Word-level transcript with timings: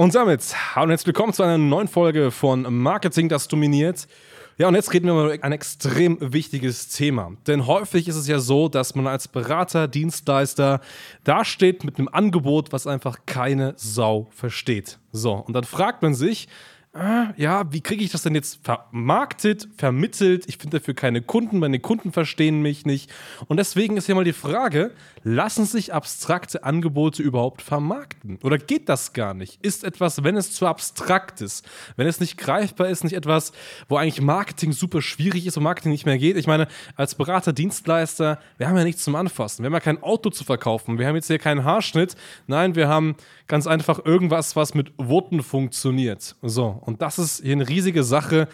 Und 0.00 0.14
damit, 0.14 0.54
hallo 0.74 0.84
und 0.84 0.90
herzlich 0.92 1.08
willkommen 1.08 1.34
zu 1.34 1.42
einer 1.42 1.58
neuen 1.58 1.86
Folge 1.86 2.30
von 2.30 2.62
Marketing, 2.62 3.28
das 3.28 3.48
dominiert. 3.48 4.08
Ja, 4.56 4.66
und 4.68 4.74
jetzt 4.74 4.94
reden 4.94 5.04
wir 5.04 5.34
über 5.34 5.44
ein 5.44 5.52
extrem 5.52 6.16
wichtiges 6.20 6.88
Thema. 6.88 7.32
Denn 7.46 7.66
häufig 7.66 8.08
ist 8.08 8.16
es 8.16 8.26
ja 8.26 8.38
so, 8.38 8.70
dass 8.70 8.94
man 8.94 9.06
als 9.06 9.28
Berater, 9.28 9.88
Dienstleister 9.88 10.80
dasteht 11.24 11.84
mit 11.84 11.98
einem 11.98 12.08
Angebot, 12.08 12.72
was 12.72 12.86
einfach 12.86 13.26
keine 13.26 13.74
Sau 13.76 14.28
versteht. 14.30 14.98
So, 15.12 15.34
und 15.34 15.52
dann 15.52 15.64
fragt 15.64 16.00
man 16.00 16.14
sich, 16.14 16.48
äh, 16.92 17.40
ja, 17.40 17.72
wie 17.72 17.82
kriege 17.82 18.02
ich 18.02 18.10
das 18.10 18.22
denn 18.22 18.34
jetzt 18.34 18.64
vermarktet, 18.64 19.68
vermittelt? 19.76 20.48
Ich 20.48 20.58
finde 20.58 20.80
dafür 20.80 20.94
keine 20.94 21.22
Kunden, 21.22 21.60
meine 21.60 21.78
Kunden 21.78 22.10
verstehen 22.10 22.62
mich 22.62 22.84
nicht. 22.84 23.12
Und 23.46 23.58
deswegen 23.58 23.96
ist 23.96 24.06
hier 24.06 24.16
mal 24.16 24.24
die 24.24 24.32
Frage, 24.32 24.92
lassen 25.22 25.66
sich 25.66 25.94
abstrakte 25.94 26.64
Angebote 26.64 27.22
überhaupt 27.22 27.62
vermarkten? 27.62 28.40
Oder 28.42 28.58
geht 28.58 28.88
das 28.88 29.12
gar 29.12 29.34
nicht? 29.34 29.64
Ist 29.64 29.84
etwas, 29.84 30.24
wenn 30.24 30.36
es 30.36 30.52
zu 30.52 30.66
abstrakt 30.66 31.40
ist, 31.40 31.64
wenn 31.94 32.08
es 32.08 32.18
nicht 32.18 32.36
greifbar 32.36 32.88
ist, 32.88 33.04
nicht 33.04 33.14
etwas, 33.14 33.52
wo 33.88 33.96
eigentlich 33.96 34.20
Marketing 34.20 34.72
super 34.72 35.00
schwierig 35.00 35.46
ist 35.46 35.56
und 35.56 35.62
Marketing 35.62 35.92
nicht 35.92 36.06
mehr 36.06 36.18
geht? 36.18 36.36
Ich 36.36 36.48
meine, 36.48 36.66
als 36.96 37.14
Berater, 37.14 37.52
Dienstleister, 37.52 38.40
wir 38.58 38.68
haben 38.68 38.76
ja 38.76 38.82
nichts 38.82 39.04
zum 39.04 39.14
Anfassen. 39.14 39.62
Wir 39.62 39.66
haben 39.66 39.74
ja 39.74 39.80
kein 39.80 40.02
Auto 40.02 40.30
zu 40.30 40.42
verkaufen. 40.42 40.98
Wir 40.98 41.06
haben 41.06 41.14
jetzt 41.14 41.28
hier 41.28 41.38
keinen 41.38 41.62
Haarschnitt. 41.62 42.16
Nein, 42.48 42.74
wir 42.74 42.88
haben 42.88 43.14
ganz 43.46 43.68
einfach 43.68 44.04
irgendwas, 44.04 44.56
was 44.56 44.74
mit 44.74 44.92
Worten 44.96 45.42
funktioniert. 45.42 46.34
So, 46.42 46.79
und 46.80 47.02
das 47.02 47.18
ist 47.18 47.42
hier 47.42 47.52
eine 47.52 47.68
riesige 47.68 48.02
Sache. 48.02 48.48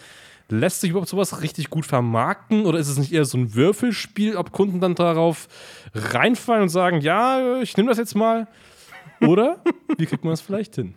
Lässt 0.49 0.79
sich 0.79 0.91
überhaupt 0.91 1.09
sowas 1.09 1.41
richtig 1.41 1.69
gut 1.69 1.85
vermarkten 1.85 2.65
oder 2.65 2.79
ist 2.79 2.87
es 2.87 2.97
nicht 2.97 3.11
eher 3.11 3.25
so 3.25 3.37
ein 3.37 3.53
Würfelspiel, 3.53 4.37
ob 4.37 4.53
Kunden 4.53 4.79
dann 4.79 4.95
darauf 4.95 5.49
reinfallen 5.93 6.63
und 6.63 6.69
sagen, 6.69 7.01
ja, 7.01 7.59
ich 7.61 7.75
nehme 7.75 7.89
das 7.89 7.97
jetzt 7.97 8.15
mal? 8.15 8.47
Oder 9.21 9.61
wie 9.97 10.05
kriegt 10.05 10.23
man 10.23 10.31
das 10.31 10.41
vielleicht 10.41 10.75
hin? 10.75 10.93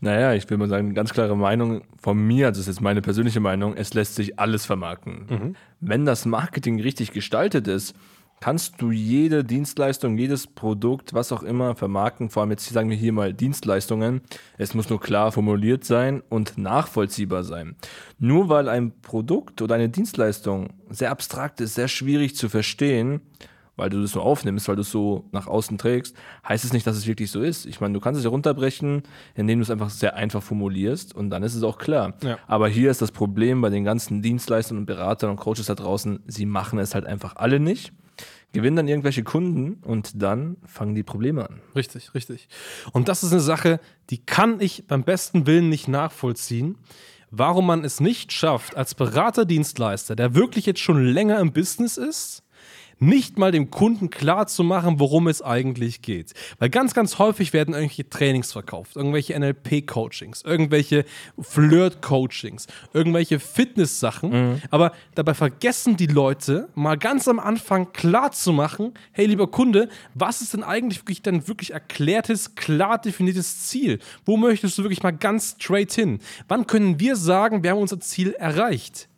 Naja, 0.00 0.34
ich 0.34 0.48
will 0.48 0.58
mal 0.58 0.68
sagen, 0.68 0.94
ganz 0.94 1.12
klare 1.12 1.36
Meinung 1.36 1.82
von 2.00 2.18
mir, 2.18 2.46
also 2.46 2.60
das 2.60 2.68
ist 2.68 2.76
jetzt 2.76 2.80
meine 2.80 3.02
persönliche 3.02 3.40
Meinung, 3.40 3.76
es 3.76 3.94
lässt 3.94 4.14
sich 4.14 4.38
alles 4.38 4.66
vermarkten. 4.66 5.26
Mhm. 5.28 5.56
Wenn 5.80 6.04
das 6.04 6.24
Marketing 6.24 6.80
richtig 6.80 7.12
gestaltet 7.12 7.68
ist, 7.68 7.94
kannst 8.42 8.82
du 8.82 8.90
jede 8.90 9.44
Dienstleistung, 9.44 10.18
jedes 10.18 10.48
Produkt, 10.48 11.14
was 11.14 11.30
auch 11.30 11.44
immer 11.44 11.76
vermarkten, 11.76 12.28
vor 12.28 12.40
allem 12.40 12.50
jetzt 12.50 12.68
sagen 12.68 12.90
wir 12.90 12.96
hier 12.96 13.12
mal 13.12 13.32
Dienstleistungen. 13.32 14.20
Es 14.58 14.74
muss 14.74 14.90
nur 14.90 15.00
klar 15.00 15.30
formuliert 15.30 15.84
sein 15.84 16.24
und 16.28 16.58
nachvollziehbar 16.58 17.44
sein. 17.44 17.76
Nur 18.18 18.48
weil 18.48 18.68
ein 18.68 19.00
Produkt 19.00 19.62
oder 19.62 19.76
eine 19.76 19.88
Dienstleistung 19.88 20.70
sehr 20.90 21.12
abstrakt 21.12 21.60
ist, 21.60 21.76
sehr 21.76 21.86
schwierig 21.86 22.34
zu 22.34 22.48
verstehen, 22.48 23.20
weil 23.76 23.90
du 23.90 24.02
das 24.02 24.10
so 24.10 24.20
aufnimmst, 24.20 24.66
weil 24.66 24.74
du 24.74 24.82
es 24.82 24.90
so 24.90 25.28
nach 25.30 25.46
außen 25.46 25.78
trägst, 25.78 26.16
heißt 26.48 26.64
es 26.64 26.72
nicht, 26.72 26.84
dass 26.84 26.96
es 26.96 27.06
wirklich 27.06 27.30
so 27.30 27.42
ist. 27.42 27.64
Ich 27.64 27.80
meine, 27.80 27.94
du 27.94 28.00
kannst 28.00 28.18
es 28.18 28.24
ja 28.24 28.30
runterbrechen, 28.30 29.04
indem 29.36 29.60
du 29.60 29.62
es 29.62 29.70
einfach 29.70 29.90
sehr 29.90 30.16
einfach 30.16 30.42
formulierst 30.42 31.14
und 31.14 31.30
dann 31.30 31.44
ist 31.44 31.54
es 31.54 31.62
auch 31.62 31.78
klar. 31.78 32.14
Ja. 32.24 32.38
Aber 32.48 32.68
hier 32.68 32.90
ist 32.90 33.02
das 33.02 33.12
Problem 33.12 33.60
bei 33.60 33.70
den 33.70 33.84
ganzen 33.84 34.20
Dienstleistern 34.20 34.78
und 34.78 34.86
Beratern 34.86 35.30
und 35.30 35.36
Coaches 35.36 35.66
da 35.66 35.76
draußen, 35.76 36.24
sie 36.26 36.44
machen 36.44 36.80
es 36.80 36.96
halt 36.96 37.06
einfach 37.06 37.36
alle 37.36 37.60
nicht 37.60 37.92
gewinnen 38.52 38.76
dann 38.76 38.88
irgendwelche 38.88 39.22
Kunden 39.22 39.82
und 39.82 40.22
dann 40.22 40.56
fangen 40.66 40.94
die 40.94 41.02
Probleme 41.02 41.48
an. 41.48 41.60
Richtig, 41.74 42.14
richtig. 42.14 42.48
Und 42.92 43.08
das 43.08 43.22
ist 43.22 43.32
eine 43.32 43.40
Sache, 43.40 43.80
die 44.10 44.18
kann 44.18 44.60
ich 44.60 44.86
beim 44.86 45.04
besten 45.04 45.46
Willen 45.46 45.68
nicht 45.68 45.88
nachvollziehen, 45.88 46.76
warum 47.30 47.66
man 47.66 47.84
es 47.84 48.00
nicht 48.00 48.32
schafft, 48.32 48.76
als 48.76 48.94
Beraterdienstleister, 48.94 50.14
der 50.14 50.34
wirklich 50.34 50.66
jetzt 50.66 50.80
schon 50.80 51.02
länger 51.02 51.40
im 51.40 51.52
Business 51.52 51.96
ist, 51.96 52.42
nicht 53.02 53.36
mal 53.36 53.50
dem 53.50 53.70
Kunden 53.70 54.10
klar 54.10 54.46
zu 54.46 54.62
machen, 54.62 55.00
worum 55.00 55.26
es 55.26 55.42
eigentlich 55.42 56.02
geht. 56.02 56.32
Weil 56.58 56.70
ganz, 56.70 56.94
ganz 56.94 57.18
häufig 57.18 57.52
werden 57.52 57.74
irgendwelche 57.74 58.08
Trainings 58.08 58.52
verkauft, 58.52 58.96
irgendwelche 58.96 59.38
NLP-Coachings, 59.38 60.42
irgendwelche 60.42 61.04
Flirt-Coachings, 61.38 62.68
irgendwelche 62.92 63.40
Fitness-Sachen. 63.40 64.30
Mhm. 64.30 64.62
Aber 64.70 64.92
dabei 65.14 65.34
vergessen 65.34 65.96
die 65.96 66.06
Leute 66.06 66.68
mal 66.74 66.96
ganz 66.96 67.26
am 67.26 67.40
Anfang 67.40 67.92
klar 67.92 68.30
zu 68.30 68.52
machen, 68.52 68.94
hey 69.10 69.26
lieber 69.26 69.50
Kunde, 69.50 69.88
was 70.14 70.40
ist 70.40 70.54
denn 70.54 70.62
eigentlich 70.62 71.00
wirklich 71.00 71.22
dein 71.22 71.48
wirklich 71.48 71.72
erklärtes, 71.72 72.54
klar 72.54 72.98
definiertes 72.98 73.66
Ziel? 73.66 73.98
Wo 74.24 74.36
möchtest 74.36 74.78
du 74.78 74.84
wirklich 74.84 75.02
mal 75.02 75.10
ganz 75.10 75.56
straight 75.58 75.92
hin? 75.92 76.20
Wann 76.46 76.66
können 76.68 77.00
wir 77.00 77.16
sagen, 77.16 77.64
wir 77.64 77.72
haben 77.72 77.78
unser 77.78 78.00
Ziel 78.00 78.32
erreicht? 78.32 79.08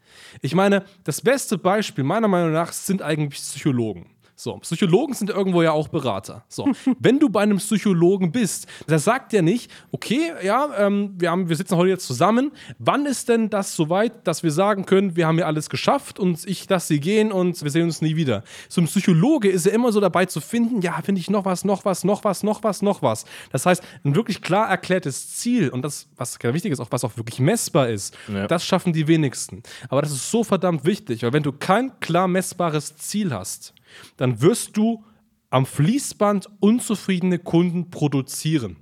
Ich 0.40 0.54
meine, 0.54 0.84
das 1.04 1.20
beste 1.20 1.58
Beispiel 1.58 2.04
meiner 2.04 2.28
Meinung 2.28 2.52
nach 2.52 2.72
sind 2.72 3.02
eigentlich 3.02 3.40
Psychologen. 3.40 4.13
So, 4.36 4.56
Psychologen 4.58 5.14
sind 5.14 5.30
irgendwo 5.30 5.62
ja 5.62 5.70
auch 5.70 5.88
Berater. 5.88 6.44
So, 6.48 6.68
wenn 6.98 7.20
du 7.20 7.28
bei 7.28 7.42
einem 7.42 7.58
Psychologen 7.58 8.32
bist, 8.32 8.66
der 8.88 8.98
sagt 8.98 9.32
ja 9.32 9.42
nicht, 9.42 9.70
okay, 9.92 10.32
ja, 10.42 10.70
ähm, 10.76 11.14
wir, 11.16 11.30
haben, 11.30 11.48
wir 11.48 11.56
sitzen 11.56 11.76
heute 11.76 11.90
jetzt 11.90 12.06
zusammen. 12.06 12.50
Wann 12.78 13.06
ist 13.06 13.28
denn 13.28 13.48
das 13.48 13.76
soweit, 13.76 14.26
dass 14.26 14.42
wir 14.42 14.50
sagen 14.50 14.86
können, 14.86 15.14
wir 15.14 15.26
haben 15.28 15.38
ja 15.38 15.46
alles 15.46 15.70
geschafft 15.70 16.18
und 16.18 16.44
ich 16.46 16.68
lasse 16.68 16.88
sie 16.88 17.00
gehen 17.00 17.30
und 17.30 17.62
wir 17.62 17.70
sehen 17.70 17.84
uns 17.84 18.02
nie 18.02 18.16
wieder? 18.16 18.42
So 18.68 18.80
ein 18.80 18.86
Psychologe 18.86 19.48
ist 19.48 19.66
ja 19.66 19.72
immer 19.72 19.92
so 19.92 20.00
dabei 20.00 20.26
zu 20.26 20.40
finden, 20.40 20.80
ja, 20.80 21.00
finde 21.02 21.20
ich 21.20 21.30
noch 21.30 21.44
was, 21.44 21.64
noch 21.64 21.84
was, 21.84 22.02
noch 22.02 22.24
was, 22.24 22.42
noch 22.42 22.64
was, 22.64 22.82
noch 22.82 23.02
was. 23.02 23.24
Das 23.52 23.66
heißt, 23.66 23.82
ein 24.04 24.16
wirklich 24.16 24.42
klar 24.42 24.68
erklärtes 24.68 25.36
Ziel 25.36 25.68
und 25.68 25.82
das, 25.82 26.08
was 26.16 26.40
ganz 26.40 26.54
wichtig 26.54 26.72
ist, 26.72 26.80
auch 26.80 26.90
was 26.90 27.04
auch 27.04 27.16
wirklich 27.16 27.38
messbar 27.38 27.88
ist, 27.88 28.16
ja. 28.32 28.48
das 28.48 28.64
schaffen 28.64 28.92
die 28.92 29.06
wenigsten. 29.06 29.62
Aber 29.88 30.02
das 30.02 30.10
ist 30.10 30.30
so 30.30 30.42
verdammt 30.42 30.84
wichtig, 30.84 31.22
weil 31.22 31.32
wenn 31.32 31.44
du 31.44 31.52
kein 31.52 31.98
klar 32.00 32.26
messbares 32.26 32.96
Ziel 32.96 33.32
hast, 33.32 33.74
dann 34.16 34.40
wirst 34.40 34.76
du 34.76 35.04
am 35.50 35.66
Fließband 35.66 36.48
unzufriedene 36.60 37.38
Kunden 37.38 37.90
produzieren. 37.90 38.76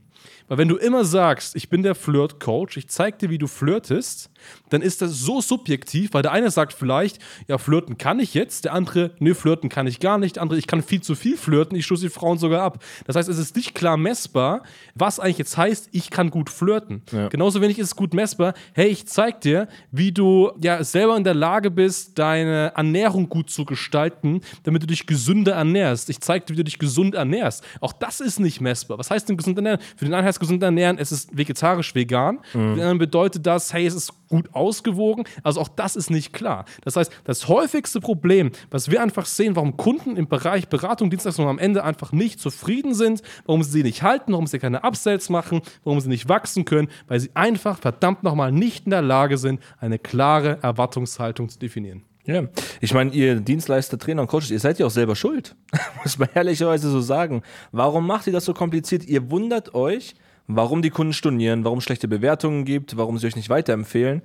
Weil 0.48 0.58
wenn 0.58 0.68
du 0.68 0.76
immer 0.76 1.04
sagst, 1.04 1.56
ich 1.56 1.68
bin 1.68 1.82
der 1.82 1.94
Flirt-Coach, 1.94 2.76
ich 2.76 2.88
zeig 2.88 3.18
dir, 3.18 3.30
wie 3.30 3.38
du 3.38 3.46
flirtest, 3.46 4.30
dann 4.70 4.82
ist 4.82 5.02
das 5.02 5.18
so 5.18 5.40
subjektiv, 5.40 6.14
weil 6.14 6.22
der 6.22 6.32
eine 6.32 6.50
sagt 6.50 6.72
vielleicht, 6.72 7.18
ja, 7.48 7.58
flirten 7.58 7.98
kann 7.98 8.20
ich 8.20 8.34
jetzt, 8.34 8.64
der 8.64 8.72
andere, 8.72 9.12
nee, 9.18 9.34
flirten 9.34 9.68
kann 9.68 9.86
ich 9.86 10.00
gar 10.00 10.18
nicht, 10.18 10.36
der 10.36 10.42
andere, 10.42 10.58
ich 10.58 10.66
kann 10.66 10.82
viel 10.82 11.02
zu 11.02 11.14
viel 11.14 11.36
flirten, 11.36 11.76
ich 11.76 11.84
stoße 11.84 12.02
die 12.02 12.10
Frauen 12.10 12.38
sogar 12.38 12.62
ab. 12.62 12.82
Das 13.06 13.16
heißt, 13.16 13.28
es 13.28 13.38
ist 13.38 13.56
nicht 13.56 13.74
klar 13.74 13.96
messbar, 13.96 14.62
was 14.94 15.20
eigentlich 15.20 15.38
jetzt 15.38 15.56
heißt, 15.56 15.88
ich 15.92 16.10
kann 16.10 16.30
gut 16.30 16.50
flirten. 16.50 17.02
Ja. 17.12 17.28
Genauso 17.28 17.60
wenig 17.60 17.78
ist 17.78 17.88
es 17.88 17.96
gut 17.96 18.14
messbar, 18.14 18.54
hey, 18.74 18.88
ich 18.88 19.06
zeig 19.06 19.40
dir, 19.40 19.68
wie 19.90 20.12
du 20.12 20.52
ja 20.62 20.82
selber 20.84 21.16
in 21.16 21.24
der 21.24 21.34
Lage 21.34 21.70
bist, 21.70 22.18
deine 22.18 22.72
Ernährung 22.74 23.28
gut 23.28 23.50
zu 23.50 23.64
gestalten, 23.64 24.40
damit 24.64 24.82
du 24.82 24.86
dich 24.86 25.06
gesünder 25.06 25.52
ernährst. 25.52 26.10
Ich 26.10 26.20
zeig 26.20 26.46
dir, 26.46 26.54
wie 26.54 26.58
du 26.58 26.64
dich 26.64 26.78
gesund 26.78 27.14
ernährst. 27.14 27.64
Auch 27.80 27.92
das 27.92 28.20
ist 28.20 28.40
nicht 28.40 28.60
messbar. 28.60 28.98
Was 28.98 29.10
heißt 29.10 29.28
denn 29.28 29.36
gesund 29.36 29.56
ernähren? 29.58 29.80
Für 29.96 30.04
den 30.04 30.14
einen 30.14 30.26
heißt 30.26 30.40
gesund 30.40 30.62
ernähren, 30.62 30.98
es 30.98 31.12
ist 31.12 31.36
vegetarisch 31.36 31.94
vegan. 31.94 32.36
Mhm. 32.36 32.40
Für 32.52 32.58
den 32.58 32.80
anderen 32.80 32.98
bedeutet 32.98 33.46
das, 33.46 33.72
hey, 33.72 33.86
es 33.86 33.94
ist 33.94 34.12
gut 34.32 34.54
ausgewogen. 34.54 35.24
Also 35.42 35.60
auch 35.60 35.68
das 35.68 35.94
ist 35.94 36.10
nicht 36.10 36.32
klar. 36.32 36.64
Das 36.80 36.96
heißt, 36.96 37.12
das 37.24 37.48
häufigste 37.48 38.00
Problem, 38.00 38.50
was 38.70 38.90
wir 38.90 39.02
einfach 39.02 39.26
sehen, 39.26 39.56
warum 39.56 39.76
Kunden 39.76 40.16
im 40.16 40.26
Bereich 40.26 40.68
Beratung, 40.68 41.10
Dienstleistung 41.10 41.48
am 41.48 41.58
Ende 41.58 41.84
einfach 41.84 42.12
nicht 42.12 42.40
zufrieden 42.40 42.94
sind, 42.94 43.22
warum 43.44 43.62
sie 43.62 43.70
sie 43.70 43.82
nicht 43.82 44.02
halten, 44.02 44.32
warum 44.32 44.46
sie 44.46 44.58
keine 44.58 44.84
Upsells 44.84 45.28
machen, 45.28 45.60
warum 45.84 46.00
sie 46.00 46.08
nicht 46.08 46.30
wachsen 46.30 46.64
können, 46.64 46.88
weil 47.08 47.20
sie 47.20 47.30
einfach 47.34 47.78
verdammt 47.78 48.22
nochmal 48.22 48.52
nicht 48.52 48.86
in 48.86 48.90
der 48.90 49.02
Lage 49.02 49.36
sind, 49.36 49.60
eine 49.78 49.98
klare 49.98 50.58
Erwartungshaltung 50.62 51.50
zu 51.50 51.58
definieren. 51.58 52.02
Ja, 52.24 52.44
ich 52.80 52.94
meine, 52.94 53.10
ihr 53.10 53.40
Dienstleister, 53.40 53.98
Trainer 53.98 54.22
und 54.22 54.28
Coaches, 54.28 54.50
ihr 54.50 54.60
seid 54.60 54.78
ja 54.78 54.86
auch 54.86 54.90
selber 54.90 55.14
schuld. 55.14 55.56
Muss 56.02 56.18
man 56.18 56.30
ehrlicherweise 56.34 56.88
so 56.88 57.02
sagen. 57.02 57.42
Warum 57.70 58.06
macht 58.06 58.28
ihr 58.28 58.32
das 58.32 58.46
so 58.46 58.54
kompliziert? 58.54 59.04
Ihr 59.04 59.30
wundert 59.30 59.74
euch, 59.74 60.14
warum 60.46 60.82
die 60.82 60.90
Kunden 60.90 61.12
stornieren, 61.12 61.64
warum 61.64 61.78
es 61.78 61.84
schlechte 61.84 62.08
Bewertungen 62.08 62.64
gibt, 62.64 62.96
warum 62.96 63.18
sie 63.18 63.26
euch 63.26 63.36
nicht 63.36 63.48
weiterempfehlen. 63.48 64.22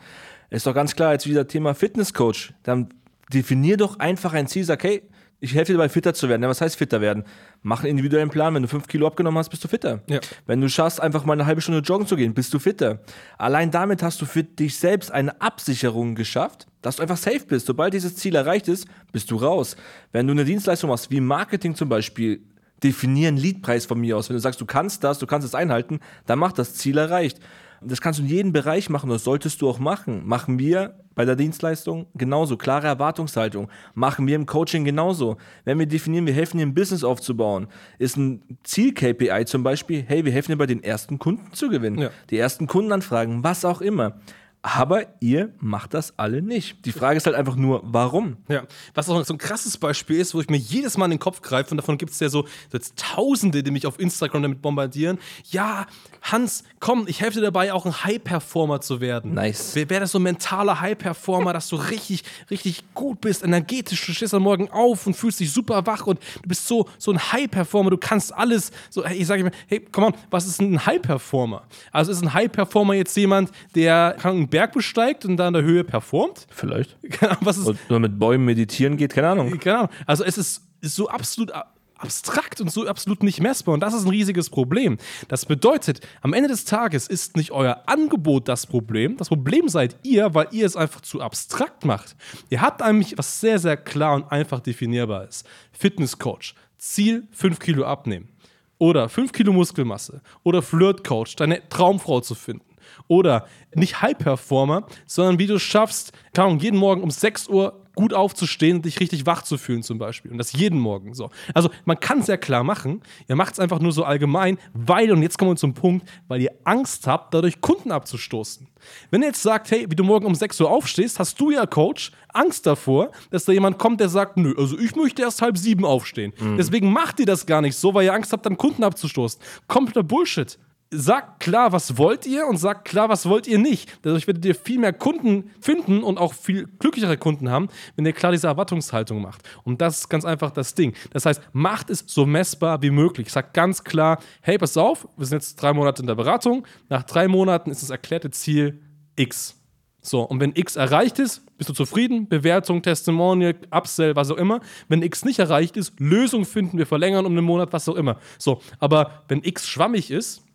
Ist 0.50 0.66
doch 0.66 0.74
ganz 0.74 0.96
klar, 0.96 1.14
jetzt 1.14 1.28
wieder 1.28 1.48
Thema 1.48 1.74
Fitnesscoach. 1.74 2.54
Dann 2.64 2.90
definier 3.34 3.78
doch 3.78 4.00
einfach 4.00 4.34
ein 4.34 4.48
Ziel, 4.48 4.64
sag, 4.64 4.84
hey, 4.84 5.04
ich 5.40 5.54
helfe 5.54 5.72
dir 5.72 5.78
dabei, 5.78 5.90
fitter 5.90 6.14
zu 6.14 6.30
werden. 6.30 6.42
Ja, 6.42 6.50
was 6.50 6.62
heißt 6.62 6.78
fitter 6.78 7.00
werden? 7.00 7.24
Mach 7.62 7.82
einen 7.82 7.92
individuellen 7.92 8.30
Plan. 8.30 8.56
Wenn 8.56 8.64
du 8.64 8.68
fünf 8.68 8.88
Kilo 8.88 9.06
abgenommen 9.06 9.38
hast, 9.38 9.50
bist 9.50 9.64
du 9.64 9.68
fitter. 9.68 10.02
Ja. 10.10 10.20
Wenn 10.48 10.62
du 10.62 10.70
schaffst, 10.70 11.00
einfach 11.00 11.26
mal 11.26 11.34
eine 11.34 11.46
halbe 11.46 11.62
Stunde 11.62 11.82
joggen 11.82 12.08
zu 12.08 12.16
gehen, 12.16 12.34
bist 12.34 12.54
du 12.54 12.60
fitter. 12.60 13.02
Allein 13.38 13.70
damit 13.70 14.02
hast 14.02 14.20
du 14.20 14.26
für 14.26 14.44
dich 14.44 14.80
selbst 14.80 15.12
eine 15.12 15.40
Absicherung 15.40 16.16
geschafft, 16.16 16.66
dass 16.82 16.96
du 16.96 17.04
einfach 17.04 17.18
safe 17.18 17.46
bist. 17.48 17.68
Sobald 17.68 17.94
dieses 17.94 18.16
Ziel 18.16 18.34
erreicht 18.34 18.68
ist, 18.68 18.88
bist 19.12 19.30
du 19.30 19.36
raus. 19.36 19.76
Wenn 20.12 20.26
du 20.26 20.32
eine 20.32 20.46
Dienstleistung 20.46 20.90
machst, 20.90 21.12
wie 21.12 21.22
Marketing 21.22 21.76
zum 21.76 21.90
Beispiel, 21.90 22.42
Definier 22.84 23.30
einen 23.30 23.38
Leadpreis 23.38 23.86
von 23.86 24.00
mir 24.00 24.18
aus. 24.18 24.30
Wenn 24.30 24.36
du 24.36 24.42
sagst, 24.42 24.62
du 24.62 24.66
kannst 24.66 25.04
das, 25.04 25.20
du 25.20 25.28
kannst 25.28 25.48
es 25.48 25.56
einhalten, 25.56 26.00
dann 26.26 26.40
mach 26.40 26.52
das 26.52 26.74
Ziel 26.76 26.98
erreicht. 26.98 27.40
Das 27.82 28.02
kannst 28.02 28.20
du 28.20 28.24
in 28.24 28.30
jedem 28.30 28.54
Bereich 28.54 28.90
machen, 28.90 29.10
das 29.10 29.24
solltest 29.24 29.62
du 29.62 29.70
auch 29.70 29.80
machen. 29.80 30.26
Machen 30.26 30.58
wir 30.58 30.96
bei 31.14 31.26
der 31.26 31.36
Dienstleistung 31.36 32.08
genauso. 32.16 32.58
Klare 32.58 32.88
Erwartungshaltung. 32.88 33.70
Machen 33.94 34.28
wir 34.28 34.36
im 34.36 34.46
Coaching 34.46 34.84
genauso. 34.84 35.38
Wenn 35.64 35.78
wir 35.80 35.86
definieren, 35.86 36.26
wir 36.26 36.34
helfen 36.34 36.58
dir 36.58 36.66
ein 36.66 36.74
Business 36.74 37.04
aufzubauen, 37.04 37.68
ist 38.00 38.18
ein 38.18 38.42
Ziel-KPI 38.64 39.46
zum 39.46 39.64
Beispiel, 39.64 40.04
hey, 40.08 40.26
wir 40.26 40.32
helfen 40.32 40.52
dir 40.52 40.58
bei 40.58 40.66
den 40.66 40.84
ersten 40.84 41.20
Kunden 41.20 41.54
zu 41.54 41.70
gewinnen. 41.70 42.00
Ja. 42.00 42.10
Die 42.30 42.38
ersten 42.38 42.68
Kundenanfragen, 42.68 43.44
was 43.44 43.66
auch 43.66 43.82
immer. 43.82 44.20
Aber 44.64 45.06
ihr 45.22 45.54
macht 45.60 45.94
das 45.94 46.18
alle 46.18 46.42
nicht. 46.42 46.86
Die 46.86 46.92
Frage 46.92 47.18
ist 47.18 47.26
halt 47.26 47.36
einfach 47.38 47.56
nur, 47.56 47.82
warum? 47.86 48.38
Ja, 48.50 48.64
was 48.94 49.08
auch 49.08 49.24
so 49.24 49.34
ein 49.34 49.38
krasses 49.38 49.78
Beispiel 49.78 50.20
ist, 50.20 50.34
wo 50.34 50.42
ich 50.42 50.50
mir 50.50 50.58
jedes 50.58 50.98
Mal 50.98 51.06
in 51.06 51.12
den 51.12 51.20
Kopf 51.20 51.42
greife, 51.42 51.72
und 51.72 51.78
davon 51.78 51.98
gibt 51.98 52.12
es 52.12 52.20
ja 52.20 52.28
so 52.28 52.46
jetzt 52.74 52.98
Tausende, 52.98 53.64
die 53.64 53.72
mich 53.72 53.86
auf 53.86 54.00
Instagram 54.00 54.42
damit 54.42 54.62
bombardieren. 54.62 55.20
Ja, 55.52 55.86
Hans, 56.22 56.64
komm, 56.80 57.06
ich 57.08 57.22
helfe 57.22 57.40
dir 57.40 57.46
dabei, 57.46 57.72
auch 57.72 57.86
ein 57.86 58.04
High-Performer 58.04 58.82
zu 58.82 59.00
werden. 59.00 59.36
Nice. 59.36 59.72
Wer 59.76 59.90
wäre 59.90 60.02
das 60.02 60.12
so 60.12 60.20
ein 60.20 60.24
mentaler 60.24 60.82
High-Performer, 60.82 61.54
dass 61.54 61.70
du 61.70 61.78
richtig, 61.78 62.24
richtig 62.52 62.84
gut 62.94 63.22
bist, 63.22 63.44
energetisch, 63.44 64.06
du 64.06 64.12
stehst 64.12 64.34
am 64.34 64.44
Morgen 64.44 64.70
auf 64.72 65.08
und 65.08 65.14
fühlst 65.14 65.40
dich 65.40 65.52
super 65.52 65.86
wach 65.86 66.08
und 66.08 66.20
du 66.42 66.50
bist 66.50 66.68
so, 66.68 66.90
so 66.98 67.12
ein 67.12 67.20
High-Performer, 67.32 67.92
du 67.92 67.98
kannst 67.98 68.34
alles. 68.34 68.72
So, 68.90 69.06
hey, 69.06 69.18
ich 69.18 69.28
sage 69.28 69.44
mir, 69.44 69.52
hey, 69.68 69.86
komm 69.92 70.06
on, 70.06 70.14
was 70.30 70.46
ist 70.46 70.60
ein 70.60 70.86
High-Performer? 70.86 71.64
Also 71.92 72.12
ist 72.12 72.22
ein 72.22 72.34
High-Performer 72.34 72.96
jetzt 72.96 73.16
jemand, 73.16 73.52
der 73.76 74.18
kann 74.20 74.47
einen 74.48 74.50
Berg 74.50 74.74
besteigt 74.74 75.26
und 75.26 75.38
da 75.38 75.48
in 75.48 75.54
der 75.54 75.64
Höhe 75.64 75.84
performt? 75.84 76.48
Vielleicht. 76.50 76.96
Was 77.42 77.58
ist, 77.58 77.68
Oder 77.90 78.00
mit 78.00 78.18
Bäumen 78.18 78.46
meditieren 78.46 78.98
geht, 78.98 79.14
keine 79.14 79.30
Ahnung. 79.30 79.60
Keine 79.60 79.78
Ahnung. 79.78 79.92
Also 80.06 80.24
es 80.24 80.38
ist, 80.38 80.62
ist 80.82 80.96
so 80.96 81.10
absolut 81.10 81.52
abstrakt 81.98 82.62
und 82.62 82.72
so 82.72 82.88
absolut 82.88 83.24
nicht 83.24 83.42
messbar. 83.42 83.74
Und 83.74 83.82
das 83.82 83.94
ist 83.94 84.06
ein 84.06 84.10
riesiges 84.10 84.50
Problem. 84.50 84.98
Das 85.28 85.46
bedeutet, 85.46 86.00
am 86.22 86.34
Ende 86.34 86.48
des 86.48 86.66
Tages 86.66 87.08
ist 87.08 87.36
nicht 87.36 87.52
euer 87.52 87.84
Angebot 87.88 88.48
das 88.48 88.68
Problem. 88.68 89.18
Das 89.18 89.30
Problem 89.30 89.68
seid 89.68 89.96
ihr, 90.04 90.34
weil 90.34 90.48
ihr 90.52 90.66
es 90.66 90.76
einfach 90.76 91.02
zu 91.02 91.22
abstrakt 91.22 91.86
macht. 91.86 92.16
Ihr 92.50 92.62
habt 92.62 92.82
eigentlich 92.82 93.18
was 93.18 93.42
sehr, 93.42 93.60
sehr 93.60 93.78
klar 93.78 94.16
und 94.16 94.32
einfach 94.32 94.60
definierbar 94.60 95.28
ist. 95.28 95.46
Fitnesscoach. 95.72 96.54
Ziel 96.78 97.28
5 97.32 97.60
Kilo 97.60 97.84
abnehmen. 97.84 98.30
Oder 98.78 99.10
5 99.10 99.32
Kilo 99.32 99.52
Muskelmasse. 99.52 100.22
Oder 100.44 100.62
Flirtcoach, 100.62 101.36
deine 101.36 101.68
Traumfrau 101.68 102.22
zu 102.22 102.36
finden. 102.36 102.68
Oder 103.08 103.48
nicht 103.74 104.02
High-Performer, 104.02 104.88
sondern 105.06 105.40
wie 105.40 105.48
du 105.48 105.56
es 105.56 105.62
schaffst, 105.62 106.14
keine 106.34 106.48
Ahnung, 106.48 106.60
jeden 106.60 106.78
Morgen 106.78 107.02
um 107.02 107.12
6 107.12 107.48
Uhr 107.48 107.84
gut 107.98 108.14
aufzustehen 108.14 108.78
und 108.78 108.86
dich 108.86 109.00
richtig 109.00 109.26
wach 109.26 109.42
zu 109.42 109.58
fühlen 109.58 109.82
zum 109.82 109.98
Beispiel. 109.98 110.32
Und 110.32 110.38
das 110.38 110.54
jeden 110.54 110.80
Morgen 110.80 111.16
so. 111.16 111.32
Also 111.54 111.72
man 111.84 112.00
kann 112.00 112.20
es 112.20 112.28
ja 112.28 112.38
klar 112.38 112.64
machen, 112.64 113.02
ihr 113.28 113.36
macht 113.36 113.54
es 113.54 113.60
einfach 113.60 113.80
nur 113.80 113.92
so 113.92 114.04
allgemein, 114.04 114.60
weil, 114.74 115.12
und 115.12 115.24
jetzt 115.24 115.38
kommen 115.38 115.52
wir 115.52 115.56
zum 115.56 115.74
Punkt, 115.74 116.08
weil 116.28 116.42
ihr 116.42 116.52
Angst 116.64 117.08
habt, 117.08 117.34
dadurch 117.34 117.60
Kunden 117.60 117.92
abzustoßen. 117.92 118.68
Wenn 119.10 119.24
ihr 119.24 119.30
jetzt 119.30 119.42
sagt, 119.42 119.72
hey, 119.72 119.88
wie 119.90 119.96
du 119.96 120.04
morgen 120.04 120.28
um 120.28 120.36
6 120.36 120.62
Uhr 120.62 120.70
aufstehst, 120.70 121.18
hast 121.18 121.42
du 121.42 121.50
ja, 121.50 121.66
Coach, 121.66 122.12
Angst 122.32 122.68
davor, 122.68 123.12
dass 123.32 123.46
da 123.46 123.52
jemand 123.52 123.80
kommt, 123.80 124.00
der 124.00 124.10
sagt, 124.10 124.38
nö, 124.38 124.54
also 124.56 124.78
ich 124.78 124.96
möchte 124.96 125.24
erst 125.24 125.42
halb 125.42 125.58
sieben 125.58 125.84
aufstehen. 125.84 126.34
Mhm. 126.40 126.58
Deswegen 126.58 126.94
macht 126.94 127.20
ihr 127.20 127.26
das 127.26 127.48
gar 127.48 127.62
nicht 127.62 127.76
so, 127.76 127.96
weil 127.96 128.06
ihr 128.06 128.14
Angst 128.14 128.32
habt, 128.32 128.46
dann 128.46 128.58
Kunden 128.58 128.84
abzustoßen. 128.84 129.42
Kompletter 129.68 130.04
Bullshit 130.04 130.60
sagt 130.90 131.42
klar, 131.42 131.72
was 131.72 131.98
wollt 131.98 132.26
ihr 132.26 132.48
und 132.48 132.58
sagt 132.58 132.86
klar, 132.86 133.10
was 133.10 133.28
wollt 133.28 133.48
ihr 133.48 133.58
nicht. 133.58 133.90
Dadurch 134.04 134.28
werdet 134.28 134.46
ihr 134.46 134.56
viel 134.56 134.80
mehr 134.80 134.94
Kunden 134.94 135.52
finden 135.60 136.04
und 136.04 136.18
auch 136.18 136.34
viel 136.34 136.68
glücklichere 136.80 137.18
Kunden 137.18 137.50
haben, 137.50 137.68
wenn 137.96 138.06
ihr 138.06 138.14
klar 138.14 138.32
diese 138.32 138.48
Erwartungshaltung 138.48 139.22
macht. 139.22 139.42
Und 139.64 139.82
das 139.82 140.00
ist 140.00 140.10
ganz 140.10 140.24
einfach 140.26 140.52
das 140.52 140.76
Ding. 140.76 140.94
Das 141.12 141.26
heißt, 141.26 141.42
macht 141.52 141.90
es 141.90 142.04
so 142.08 142.26
messbar 142.26 142.82
wie 142.82 142.92
möglich. 142.92 143.32
Sagt 143.32 143.54
ganz 143.54 143.84
klar, 143.84 144.20
hey, 144.42 144.58
pass 144.58 144.78
auf, 144.78 145.08
wir 145.18 145.26
sind 145.26 145.40
jetzt 145.40 145.56
drei 145.56 145.74
Monate 145.74 146.02
in 146.02 146.08
der 146.08 146.16
Beratung. 146.16 146.66
Nach 146.90 147.04
drei 147.04 147.28
Monaten 147.28 147.70
ist 147.70 147.82
das 147.82 147.90
erklärte 147.90 148.32
Ziel 148.32 148.82
X. 149.16 149.56
So, 150.02 150.22
und 150.22 150.40
wenn 150.40 150.54
X 150.56 150.78
erreicht 150.78 151.20
ist, 151.20 151.44
bist 151.58 151.70
du 151.70 151.74
zufrieden? 151.74 152.30
Bewertung, 152.30 152.82
Testimonial, 152.82 153.56
Upsell, 153.72 154.16
was 154.16 154.32
auch 154.32 154.38
immer. 154.38 154.62
Wenn 154.88 155.02
X 155.02 155.26
nicht 155.26 155.40
erreicht 155.40 155.76
ist, 155.76 156.00
Lösung 156.00 156.46
finden, 156.46 156.78
wir 156.78 156.86
verlängern 156.86 157.26
um 157.26 157.34
einen 157.34 157.44
Monat, 157.44 157.74
was 157.74 157.90
auch 157.90 157.96
immer. 157.96 158.18
So, 158.38 158.62
aber 158.80 159.24
wenn 159.28 159.44
X 159.44 159.68
schwammig 159.68 160.10
ist, 160.10 160.47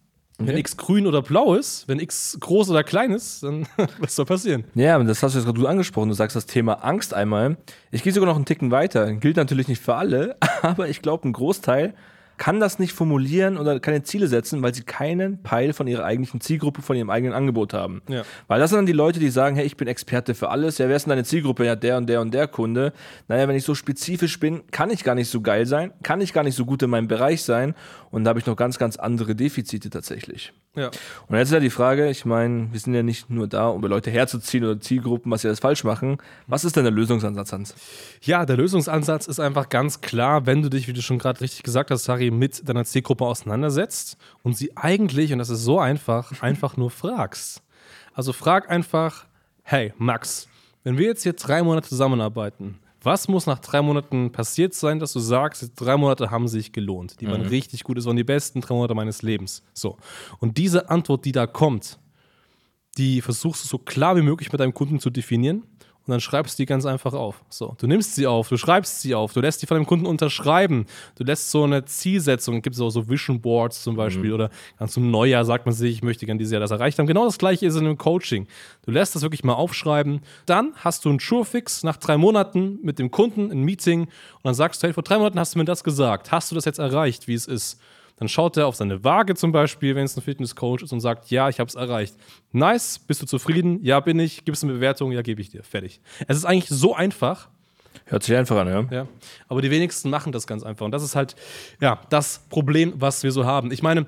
wenn 0.46 0.54
okay. 0.54 0.60
X 0.60 0.76
grün 0.76 1.06
oder 1.06 1.22
blau 1.22 1.54
ist, 1.54 1.86
wenn 1.88 1.98
X 2.00 2.36
groß 2.40 2.70
oder 2.70 2.84
klein 2.84 3.12
ist, 3.12 3.42
dann 3.42 3.66
was 3.98 4.16
soll 4.16 4.26
passieren? 4.26 4.64
Ja, 4.74 5.02
das 5.02 5.22
hast 5.22 5.34
du 5.34 5.38
jetzt 5.38 5.46
gerade 5.46 5.68
angesprochen. 5.68 6.08
Du 6.08 6.14
sagst 6.14 6.36
das 6.36 6.46
Thema 6.46 6.84
Angst 6.84 7.14
einmal. 7.14 7.56
Ich 7.90 8.02
gehe 8.02 8.12
sogar 8.12 8.28
noch 8.28 8.36
einen 8.36 8.44
Ticken 8.44 8.70
weiter. 8.70 9.12
Gilt 9.14 9.36
natürlich 9.36 9.68
nicht 9.68 9.82
für 9.82 9.94
alle, 9.94 10.36
aber 10.62 10.88
ich 10.88 11.02
glaube, 11.02 11.28
ein 11.28 11.32
Großteil 11.32 11.94
kann 12.42 12.58
das 12.58 12.80
nicht 12.80 12.92
formulieren 12.92 13.56
oder 13.56 13.78
keine 13.78 14.02
Ziele 14.02 14.26
setzen, 14.26 14.64
weil 14.64 14.74
sie 14.74 14.82
keinen 14.82 15.44
Peil 15.44 15.72
von 15.72 15.86
ihrer 15.86 16.02
eigentlichen 16.02 16.40
Zielgruppe, 16.40 16.82
von 16.82 16.96
ihrem 16.96 17.08
eigenen 17.08 17.34
Angebot 17.34 17.72
haben. 17.72 18.02
Ja. 18.08 18.24
Weil 18.48 18.58
das 18.58 18.70
sind 18.70 18.78
dann 18.78 18.86
die 18.86 18.92
Leute, 18.92 19.20
die 19.20 19.30
sagen, 19.30 19.54
hey, 19.54 19.64
ich 19.64 19.76
bin 19.76 19.86
Experte 19.86 20.34
für 20.34 20.48
alles. 20.48 20.78
Ja, 20.78 20.88
wer 20.88 20.96
ist 20.96 21.06
denn 21.06 21.10
deine 21.10 21.22
Zielgruppe? 21.22 21.64
Ja, 21.64 21.76
der 21.76 21.98
und 21.98 22.08
der 22.08 22.20
und 22.20 22.34
der 22.34 22.48
Kunde. 22.48 22.94
Naja, 23.28 23.46
wenn 23.46 23.54
ich 23.54 23.62
so 23.62 23.76
spezifisch 23.76 24.40
bin, 24.40 24.62
kann 24.72 24.90
ich 24.90 25.04
gar 25.04 25.14
nicht 25.14 25.30
so 25.30 25.40
geil 25.40 25.66
sein, 25.66 25.92
kann 26.02 26.20
ich 26.20 26.32
gar 26.32 26.42
nicht 26.42 26.56
so 26.56 26.64
gut 26.64 26.82
in 26.82 26.90
meinem 26.90 27.06
Bereich 27.06 27.44
sein 27.44 27.76
und 28.10 28.24
da 28.24 28.30
habe 28.30 28.40
ich 28.40 28.46
noch 28.46 28.56
ganz, 28.56 28.76
ganz 28.76 28.96
andere 28.96 29.36
Defizite 29.36 29.88
tatsächlich. 29.88 30.52
Ja. 30.74 30.90
Und 31.28 31.36
jetzt 31.36 31.48
ist 31.48 31.52
ja 31.52 31.60
die 31.60 31.68
Frage, 31.68 32.08
ich 32.08 32.24
meine, 32.24 32.72
wir 32.72 32.80
sind 32.80 32.94
ja 32.94 33.02
nicht 33.02 33.28
nur 33.28 33.46
da, 33.46 33.68
um 33.68 33.82
Leute 33.82 34.10
herzuziehen 34.10 34.64
oder 34.64 34.80
Zielgruppen, 34.80 35.30
was 35.30 35.42
sie 35.42 35.48
alles 35.48 35.60
falsch 35.60 35.84
machen. 35.84 36.16
Was 36.46 36.64
ist 36.64 36.76
denn 36.76 36.84
der 36.84 36.92
Lösungsansatz, 36.92 37.52
Hans? 37.52 37.74
Ja, 38.22 38.46
der 38.46 38.56
Lösungsansatz 38.56 39.26
ist 39.26 39.38
einfach 39.38 39.68
ganz 39.68 40.00
klar, 40.00 40.46
wenn 40.46 40.62
du 40.62 40.70
dich, 40.70 40.88
wie 40.88 40.94
du 40.94 41.02
schon 41.02 41.18
gerade 41.18 41.42
richtig 41.42 41.62
gesagt 41.62 41.90
hast, 41.90 42.04
Sari, 42.04 42.30
mit 42.30 42.66
deiner 42.66 42.86
Zielgruppe 42.86 43.26
auseinandersetzt 43.26 44.16
und 44.42 44.56
sie 44.56 44.74
eigentlich, 44.74 45.32
und 45.34 45.40
das 45.40 45.50
ist 45.50 45.62
so 45.62 45.78
einfach, 45.78 46.32
einfach 46.42 46.78
nur 46.78 46.90
fragst. 46.90 47.62
Also 48.14 48.32
frag 48.32 48.70
einfach, 48.70 49.26
hey 49.62 49.92
Max, 49.98 50.48
wenn 50.84 50.96
wir 50.96 51.06
jetzt 51.06 51.22
hier 51.22 51.34
drei 51.34 51.62
Monate 51.62 51.90
zusammenarbeiten, 51.90 52.78
was 53.02 53.28
muss 53.28 53.46
nach 53.46 53.58
drei 53.58 53.82
Monaten 53.82 54.32
passiert 54.32 54.74
sein, 54.74 54.98
dass 54.98 55.12
du 55.12 55.20
sagst, 55.20 55.72
drei 55.76 55.96
Monate 55.96 56.30
haben 56.30 56.48
sich 56.48 56.72
gelohnt? 56.72 57.20
Die 57.20 57.26
waren 57.26 57.42
mhm. 57.42 57.48
richtig 57.48 57.84
gut, 57.84 57.98
es 57.98 58.06
waren 58.06 58.16
die 58.16 58.24
besten 58.24 58.60
drei 58.60 58.74
Monate 58.74 58.94
meines 58.94 59.22
Lebens. 59.22 59.62
So. 59.72 59.96
Und 60.38 60.58
diese 60.58 60.90
Antwort, 60.90 61.24
die 61.24 61.32
da 61.32 61.46
kommt, 61.46 61.98
die 62.98 63.20
versuchst 63.20 63.64
du 63.64 63.68
so 63.68 63.78
klar 63.78 64.16
wie 64.16 64.22
möglich 64.22 64.52
mit 64.52 64.60
deinem 64.60 64.74
Kunden 64.74 65.00
zu 65.00 65.10
definieren 65.10 65.64
und 66.06 66.10
dann 66.10 66.20
schreibst 66.20 66.58
du 66.58 66.62
die 66.62 66.66
ganz 66.66 66.84
einfach 66.84 67.12
auf. 67.12 67.42
So, 67.48 67.76
du 67.78 67.86
nimmst 67.86 68.16
sie 68.16 68.26
auf, 68.26 68.48
du 68.48 68.56
schreibst 68.56 69.02
sie 69.02 69.14
auf, 69.14 69.32
du 69.32 69.40
lässt 69.40 69.62
die 69.62 69.66
von 69.66 69.76
deinem 69.76 69.86
Kunden 69.86 70.06
unterschreiben, 70.06 70.86
du 71.16 71.24
lässt 71.24 71.50
so 71.50 71.62
eine 71.62 71.84
Zielsetzung, 71.84 72.60
gibt 72.60 72.74
es 72.74 72.82
auch 72.82 72.90
so 72.90 73.08
Vision 73.08 73.40
Boards 73.40 73.82
zum 73.82 73.94
Beispiel 73.94 74.30
mhm. 74.30 74.34
oder 74.34 74.50
ganz 74.78 74.92
zum 74.92 75.10
Neujahr 75.10 75.44
sagt 75.44 75.64
man 75.64 75.74
sich, 75.74 75.94
ich 75.94 76.02
möchte 76.02 76.26
gerne 76.26 76.38
dieses 76.38 76.52
Jahr 76.52 76.60
das 76.60 76.72
erreicht 76.72 76.98
haben. 76.98 77.06
Genau 77.06 77.24
das 77.24 77.38
gleiche 77.38 77.66
ist 77.66 77.76
in 77.76 77.86
einem 77.86 77.98
Coaching. 77.98 78.48
Du 78.84 78.90
lässt 78.90 79.14
das 79.14 79.22
wirklich 79.22 79.44
mal 79.44 79.54
aufschreiben, 79.54 80.22
dann 80.46 80.72
hast 80.76 81.04
du 81.04 81.08
einen 81.08 81.20
Surefix 81.20 81.84
nach 81.84 81.96
drei 81.96 82.16
Monaten 82.16 82.80
mit 82.82 82.98
dem 82.98 83.10
Kunden, 83.10 83.52
ein 83.52 83.62
Meeting 83.62 84.02
und 84.02 84.10
dann 84.42 84.54
sagst 84.54 84.82
du, 84.82 84.88
hey, 84.88 84.94
vor 84.94 85.04
drei 85.04 85.18
Monaten 85.18 85.38
hast 85.38 85.54
du 85.54 85.58
mir 85.58 85.64
das 85.64 85.84
gesagt, 85.84 86.32
hast 86.32 86.50
du 86.50 86.56
das 86.56 86.64
jetzt 86.64 86.78
erreicht, 86.78 87.28
wie 87.28 87.34
es 87.34 87.46
ist? 87.46 87.78
Dann 88.16 88.28
schaut 88.28 88.56
er 88.56 88.66
auf 88.66 88.76
seine 88.76 89.02
Waage 89.02 89.34
zum 89.34 89.52
Beispiel, 89.52 89.94
wenn 89.94 90.04
es 90.04 90.16
ein 90.16 90.22
Fitnesscoach 90.22 90.82
ist 90.82 90.92
und 90.92 91.00
sagt, 91.00 91.30
ja, 91.30 91.48
ich 91.48 91.58
habe 91.58 91.68
es 91.68 91.74
erreicht. 91.74 92.14
Nice, 92.52 92.98
bist 92.98 93.22
du 93.22 93.26
zufrieden? 93.26 93.80
Ja, 93.82 94.00
bin 94.00 94.18
ich. 94.18 94.44
Gibst 94.44 94.62
du 94.62 94.66
eine 94.66 94.74
Bewertung? 94.74 95.12
Ja, 95.12 95.22
gebe 95.22 95.40
ich 95.40 95.50
dir. 95.50 95.62
Fertig. 95.62 96.00
Es 96.28 96.36
ist 96.36 96.44
eigentlich 96.44 96.68
so 96.68 96.94
einfach. 96.94 97.48
Hört 98.06 98.22
sich 98.22 98.36
einfach 98.36 98.56
an, 98.56 98.68
ja. 98.68 98.86
ja. 98.90 99.08
Aber 99.48 99.62
die 99.62 99.70
wenigsten 99.70 100.10
machen 100.10 100.32
das 100.32 100.46
ganz 100.46 100.62
einfach. 100.62 100.84
Und 100.84 100.92
das 100.92 101.02
ist 101.02 101.16
halt, 101.16 101.34
ja, 101.80 102.00
das 102.10 102.40
Problem, 102.48 102.94
was 102.96 103.22
wir 103.22 103.32
so 103.32 103.44
haben. 103.44 103.70
Ich 103.70 103.82
meine, 103.82 104.06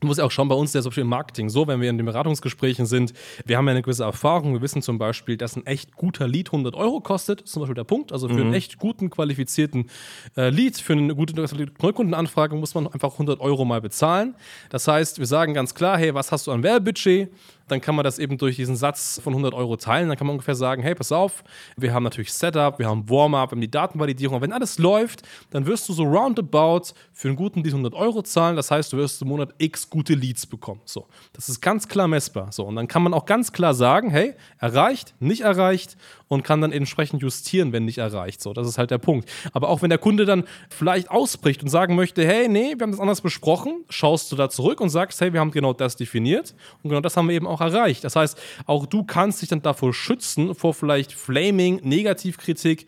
Du 0.00 0.06
musst 0.06 0.18
ja 0.18 0.24
auch 0.24 0.30
schauen, 0.30 0.48
bei 0.48 0.54
uns 0.54 0.74
ist 0.74 0.84
ja 0.84 0.90
viel 0.90 1.02
im 1.02 1.08
Marketing 1.08 1.48
so, 1.48 1.66
wenn 1.66 1.80
wir 1.80 1.90
in 1.90 1.96
den 1.96 2.06
Beratungsgesprächen 2.06 2.86
sind, 2.86 3.12
wir 3.44 3.56
haben 3.56 3.66
ja 3.66 3.72
eine 3.72 3.82
gewisse 3.82 4.04
Erfahrung, 4.04 4.54
wir 4.54 4.62
wissen 4.62 4.82
zum 4.82 4.98
Beispiel, 4.98 5.36
dass 5.36 5.56
ein 5.56 5.66
echt 5.66 5.96
guter 5.96 6.28
Lead 6.28 6.48
100 6.48 6.74
Euro 6.74 7.00
kostet, 7.00 7.46
zum 7.48 7.60
Beispiel 7.60 7.74
der 7.74 7.84
Punkt, 7.84 8.12
also 8.12 8.28
für 8.28 8.34
mhm. 8.34 8.40
einen 8.40 8.54
echt 8.54 8.78
guten, 8.78 9.10
qualifizierten 9.10 9.90
äh, 10.36 10.50
Lead, 10.50 10.76
für 10.78 10.92
eine 10.92 11.14
gute 11.14 11.34
Neukundenanfrage 11.80 12.56
muss 12.56 12.74
man 12.74 12.86
einfach 12.86 13.12
100 13.12 13.40
Euro 13.40 13.64
mal 13.64 13.80
bezahlen. 13.80 14.34
Das 14.70 14.86
heißt, 14.88 15.18
wir 15.18 15.26
sagen 15.26 15.54
ganz 15.54 15.74
klar, 15.74 15.98
hey, 15.98 16.14
was 16.14 16.32
hast 16.32 16.46
du 16.46 16.52
an 16.52 16.62
Werbebudget? 16.62 17.30
Dann 17.68 17.80
kann 17.80 17.94
man 17.94 18.04
das 18.04 18.18
eben 18.18 18.38
durch 18.38 18.56
diesen 18.56 18.76
Satz 18.76 19.20
von 19.22 19.32
100 19.32 19.54
Euro 19.54 19.76
teilen. 19.76 20.08
Dann 20.08 20.16
kann 20.16 20.26
man 20.26 20.34
ungefähr 20.34 20.54
sagen, 20.54 20.82
hey, 20.82 20.94
pass 20.94 21.12
auf, 21.12 21.44
wir 21.76 21.92
haben 21.94 22.02
natürlich 22.02 22.32
Setup, 22.32 22.78
wir 22.78 22.88
haben 22.88 23.08
Warm-up, 23.08 23.50
wir 23.50 23.56
haben 23.56 23.60
die 23.60 23.70
Datenvalidierung. 23.70 24.36
Und 24.36 24.42
wenn 24.42 24.52
alles 24.52 24.78
läuft, 24.78 25.22
dann 25.50 25.66
wirst 25.66 25.88
du 25.88 25.92
so 25.92 26.04
roundabout 26.04 26.94
für 27.12 27.28
einen 27.28 27.36
guten 27.36 27.62
Lead 27.62 27.72
100 27.72 27.94
Euro 27.94 28.22
zahlen. 28.22 28.56
Das 28.56 28.70
heißt, 28.70 28.92
du 28.92 28.96
wirst 28.96 29.22
im 29.22 29.28
Monat 29.28 29.54
x 29.58 29.88
gute 29.90 30.14
Leads 30.14 30.46
bekommen. 30.46 30.80
So, 30.84 31.06
das 31.32 31.48
ist 31.48 31.60
ganz 31.60 31.88
klar 31.88 32.08
messbar. 32.08 32.52
So, 32.52 32.64
und 32.64 32.76
dann 32.76 32.88
kann 32.88 33.02
man 33.02 33.14
auch 33.14 33.26
ganz 33.26 33.52
klar 33.52 33.74
sagen, 33.74 34.10
hey, 34.10 34.34
erreicht, 34.58 35.14
nicht 35.20 35.42
erreicht 35.42 35.96
und 36.28 36.44
kann 36.44 36.60
dann 36.60 36.72
entsprechend 36.72 37.22
justieren, 37.22 37.72
wenn 37.72 37.84
nicht 37.84 37.98
erreicht. 37.98 38.40
So, 38.40 38.52
das 38.52 38.68
ist 38.68 38.78
halt 38.78 38.90
der 38.90 38.98
Punkt. 38.98 39.28
Aber 39.52 39.68
auch 39.68 39.82
wenn 39.82 39.90
der 39.90 39.98
Kunde 39.98 40.24
dann 40.24 40.44
vielleicht 40.68 41.10
ausbricht 41.10 41.62
und 41.62 41.68
sagen 41.68 41.96
möchte, 41.96 42.24
hey, 42.24 42.48
nee, 42.48 42.74
wir 42.76 42.82
haben 42.82 42.92
das 42.92 43.00
anders 43.00 43.20
besprochen, 43.20 43.84
schaust 43.88 44.30
du 44.30 44.36
da 44.36 44.48
zurück 44.48 44.80
und 44.80 44.90
sagst, 44.90 45.20
hey, 45.20 45.32
wir 45.32 45.40
haben 45.40 45.50
genau 45.50 45.72
das 45.72 45.96
definiert 45.96 46.54
und 46.82 46.90
genau 46.90 47.00
das 47.00 47.16
haben 47.16 47.28
wir 47.28 47.34
eben 47.34 47.46
auch 47.58 47.72
erreicht. 47.72 48.04
Das 48.04 48.16
heißt, 48.16 48.38
auch 48.66 48.86
du 48.86 49.04
kannst 49.04 49.42
dich 49.42 49.48
dann 49.48 49.62
davor 49.62 49.92
schützen, 49.92 50.54
vor 50.54 50.74
vielleicht 50.74 51.12
Flaming, 51.12 51.80
Negativkritik, 51.82 52.86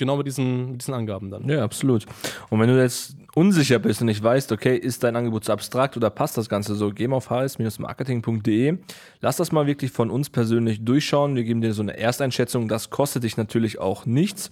genau 0.00 0.16
mit 0.16 0.26
diesen, 0.26 0.72
mit 0.72 0.80
diesen 0.80 0.94
Angaben 0.94 1.30
dann. 1.30 1.48
Ja, 1.48 1.62
absolut. 1.62 2.06
Und 2.48 2.58
wenn 2.58 2.68
du 2.68 2.80
jetzt 2.80 3.16
unsicher 3.34 3.78
bist 3.78 4.00
und 4.00 4.06
nicht 4.06 4.22
weißt, 4.22 4.50
okay, 4.50 4.76
ist 4.76 5.04
dein 5.04 5.14
Angebot 5.14 5.44
zu 5.44 5.52
abstrakt 5.52 5.96
oder 5.96 6.10
passt 6.10 6.36
das 6.36 6.48
Ganze 6.48 6.74
so, 6.74 6.90
geh 6.90 7.06
mal 7.06 7.16
auf 7.16 7.30
hs-marketing.de. 7.30 8.78
Lass 9.20 9.36
das 9.36 9.52
mal 9.52 9.66
wirklich 9.68 9.92
von 9.92 10.10
uns 10.10 10.30
persönlich 10.30 10.84
durchschauen. 10.84 11.36
Wir 11.36 11.44
geben 11.44 11.60
dir 11.60 11.72
so 11.72 11.82
eine 11.82 11.96
Ersteinschätzung. 11.96 12.66
Das 12.66 12.90
kostet 12.90 13.22
dich 13.22 13.36
natürlich 13.36 13.78
auch 13.78 14.06
nichts. 14.06 14.50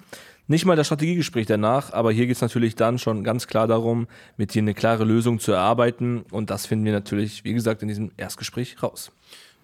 Nicht 0.50 0.64
mal 0.64 0.76
das 0.76 0.86
Strategiegespräch 0.86 1.46
danach, 1.46 1.92
aber 1.92 2.10
hier 2.10 2.26
geht 2.26 2.36
es 2.36 2.40
natürlich 2.40 2.74
dann 2.74 2.98
schon 2.98 3.22
ganz 3.22 3.48
klar 3.48 3.66
darum, 3.66 4.06
mit 4.38 4.54
dir 4.54 4.62
eine 4.62 4.72
klare 4.72 5.04
Lösung 5.04 5.40
zu 5.40 5.52
erarbeiten. 5.52 6.24
Und 6.30 6.48
das 6.48 6.64
finden 6.64 6.86
wir 6.86 6.92
natürlich, 6.92 7.44
wie 7.44 7.52
gesagt, 7.52 7.82
in 7.82 7.88
diesem 7.88 8.12
Erstgespräch 8.16 8.82
raus. 8.82 9.10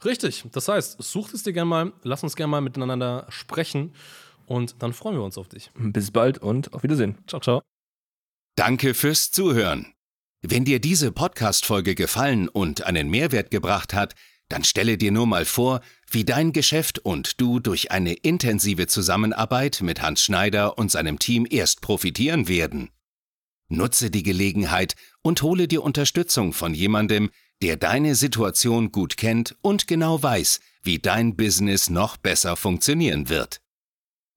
Richtig. 0.04 0.44
Das 0.52 0.68
heißt, 0.68 1.02
sucht 1.02 1.34
es 1.34 1.42
dir 1.42 1.52
gerne 1.52 1.68
mal, 1.68 1.92
lass 2.02 2.22
uns 2.22 2.36
gerne 2.36 2.50
mal 2.50 2.60
miteinander 2.60 3.26
sprechen 3.28 3.92
und 4.46 4.76
dann 4.82 4.92
freuen 4.92 5.16
wir 5.16 5.24
uns 5.24 5.38
auf 5.38 5.48
dich. 5.48 5.70
Bis 5.74 6.10
bald 6.10 6.38
und 6.38 6.72
auf 6.74 6.82
Wiedersehen. 6.82 7.18
Ciao, 7.26 7.40
ciao. 7.40 7.62
Danke 8.56 8.94
fürs 8.94 9.30
Zuhören. 9.30 9.94
Wenn 10.42 10.64
dir 10.64 10.78
diese 10.78 11.10
Podcast-Folge 11.10 11.94
gefallen 11.94 12.48
und 12.48 12.84
einen 12.84 13.08
Mehrwert 13.08 13.50
gebracht 13.50 13.94
hat, 13.94 14.14
dann 14.48 14.62
stelle 14.62 14.98
dir 14.98 15.10
nur 15.10 15.26
mal 15.26 15.46
vor, 15.46 15.80
wie 16.10 16.24
dein 16.24 16.52
Geschäft 16.52 16.98
und 16.98 17.40
du 17.40 17.60
durch 17.60 17.90
eine 17.90 18.12
intensive 18.12 18.86
Zusammenarbeit 18.86 19.80
mit 19.80 20.02
Hans 20.02 20.22
Schneider 20.22 20.76
und 20.76 20.90
seinem 20.90 21.18
Team 21.18 21.46
erst 21.48 21.80
profitieren 21.80 22.46
werden. 22.46 22.90
Nutze 23.68 24.10
die 24.10 24.22
Gelegenheit 24.22 24.94
und 25.22 25.40
hole 25.40 25.66
dir 25.66 25.82
Unterstützung 25.82 26.52
von 26.52 26.74
jemandem, 26.74 27.30
der 27.62 27.76
deine 27.76 28.14
Situation 28.14 28.92
gut 28.92 29.16
kennt 29.16 29.56
und 29.62 29.86
genau 29.86 30.22
weiß, 30.22 30.60
wie 30.82 30.98
dein 30.98 31.36
Business 31.36 31.90
noch 31.90 32.16
besser 32.16 32.56
funktionieren 32.56 33.28
wird. 33.28 33.60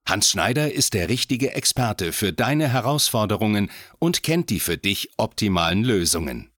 Hans 0.07 0.29
Schneider 0.29 0.71
ist 0.71 0.93
der 0.93 1.09
richtige 1.09 1.53
Experte 1.53 2.13
für 2.13 2.31
deine 2.31 2.71
Herausforderungen 2.71 3.69
und 3.99 4.23
kennt 4.23 4.49
die 4.49 4.61
für 4.61 4.77
dich 4.77 5.09
optimalen 5.17 5.83
Lösungen. 5.83 6.49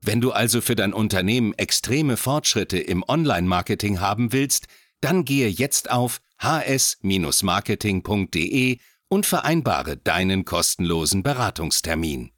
Wenn 0.00 0.20
du 0.20 0.32
also 0.32 0.60
für 0.60 0.74
dein 0.74 0.92
Unternehmen 0.92 1.54
extreme 1.54 2.16
Fortschritte 2.16 2.78
im 2.78 3.04
Online-Marketing 3.06 4.00
haben 4.00 4.32
willst, 4.32 4.66
dann 5.00 5.24
gehe 5.24 5.46
jetzt 5.48 5.90
auf 5.90 6.20
hs-marketing.de 6.40 8.78
und 9.08 9.26
vereinbare 9.26 9.96
deinen 9.98 10.44
kostenlosen 10.44 11.22
Beratungstermin. 11.22 12.31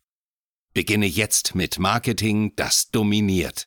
Beginne 0.74 1.06
jetzt 1.06 1.54
mit 1.54 1.78
Marketing, 1.78 2.52
das 2.56 2.90
dominiert. 2.90 3.62